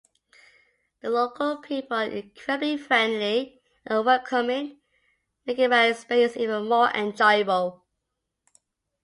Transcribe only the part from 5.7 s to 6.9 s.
experience even more